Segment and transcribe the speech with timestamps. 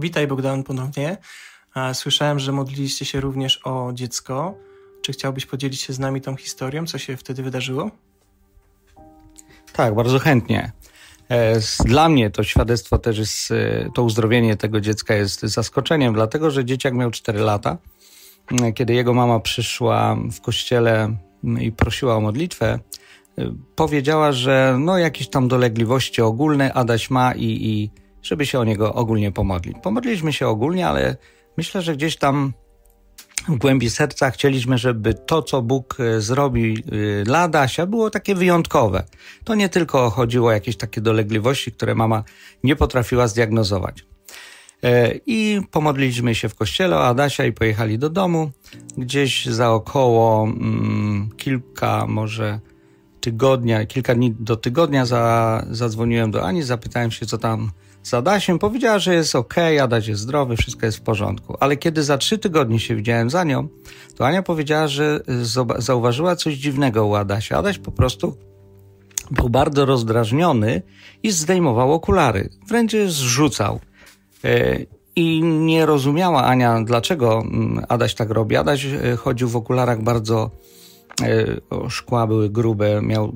[0.00, 1.16] Witaj Bogdan ponownie.
[1.92, 4.54] Słyszałem, że modliliście się również o dziecko.
[5.02, 7.90] Czy chciałbyś podzielić się z nami tą historią, co się wtedy wydarzyło?
[9.72, 10.72] Tak, bardzo chętnie.
[11.28, 16.50] E, dla mnie to świadectwo też jest, e, to uzdrowienie tego dziecka jest zaskoczeniem, dlatego
[16.50, 17.78] że dzieciak miał 4 lata.
[18.62, 21.16] E, kiedy jego mama przyszła w kościele
[21.60, 22.78] i prosiła o modlitwę,
[23.76, 27.90] powiedziała, że no jakieś tam dolegliwości ogólne Adaś ma i, i
[28.22, 29.76] żeby się o niego ogólnie pomodlić.
[29.82, 31.16] Pomodliliśmy się ogólnie, ale
[31.56, 32.52] myślę, że gdzieś tam
[33.48, 36.84] w głębi serca chcieliśmy, żeby to, co Bóg e, zrobi
[37.20, 39.04] e, dla Adasia, było takie wyjątkowe.
[39.44, 42.24] To nie tylko chodziło o jakieś takie dolegliwości, które mama
[42.64, 44.04] nie potrafiła zdiagnozować.
[44.82, 48.50] E, I pomodliliśmy się w kościele o Adasia i pojechali do domu.
[48.98, 52.60] Gdzieś za około mm, kilka, może
[53.20, 57.70] tygodnia, kilka dni do tygodnia za, zadzwoniłem do Ani, zapytałem się, co tam
[58.02, 58.58] z Adasiem.
[58.58, 61.56] Powiedziała, że jest ok, Adaś jest zdrowy, wszystko jest w porządku.
[61.60, 63.68] Ale kiedy za trzy tygodnie się widziałem za nią,
[64.16, 65.20] to Ania powiedziała, że
[65.78, 67.58] zauważyła coś dziwnego u Adasia.
[67.58, 68.36] Adaś po prostu
[69.30, 70.82] był bardzo rozdrażniony
[71.22, 72.48] i zdejmował okulary.
[72.68, 73.80] Wręcz je zrzucał.
[74.44, 74.78] E,
[75.16, 78.56] I nie rozumiała Ania, dlaczego mm, Adaś tak robi.
[78.56, 80.89] Adaś e, chodził w okularach bardzo e,
[81.88, 83.32] szkła były grube, miał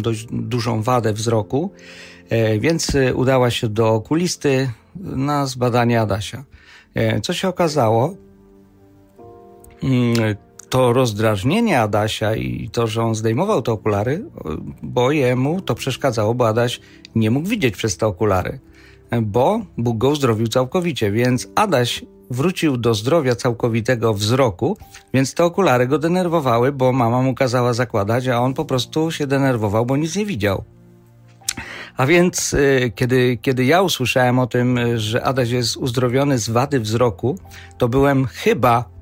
[0.00, 1.70] dość dużą wadę wzroku
[2.28, 6.44] E, więc e, udała się do okulisty na zbadanie Adasia.
[6.94, 8.14] E, co się okazało?
[9.82, 10.36] Mm,
[10.68, 14.24] to rozdrażnienie Adasia i to, że on zdejmował te okulary,
[14.82, 16.80] bo jemu to przeszkadzało, bo Adaś
[17.14, 18.60] nie mógł widzieć przez te okulary,
[19.22, 24.76] bo Bóg go uzdrowił całkowicie, więc Adaś wrócił do zdrowia całkowitego wzroku,
[25.14, 29.26] więc te okulary go denerwowały, bo mama mu kazała zakładać, a on po prostu się
[29.26, 30.64] denerwował, bo nic nie widział.
[31.96, 36.50] A więc y, kiedy, kiedy ja usłyszałem o tym, y, że Adaś jest uzdrowiony z
[36.50, 37.38] wady wzroku,
[37.78, 38.97] to byłem chyba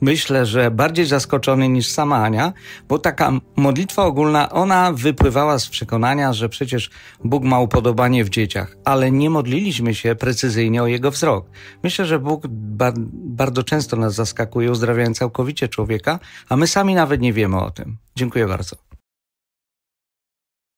[0.00, 2.52] myślę, że bardziej zaskoczony niż sama Ania,
[2.88, 6.90] bo taka modlitwa ogólna, ona wypływała z przekonania, że przecież
[7.24, 11.50] Bóg ma upodobanie w dzieciach, ale nie modliliśmy się precyzyjnie o jego wzrok.
[11.82, 16.18] Myślę, że Bóg ba bardzo często nas zaskakuje, uzdrawiając całkowicie człowieka,
[16.48, 17.96] a my sami nawet nie wiemy o tym.
[18.16, 18.89] Dziękuję bardzo.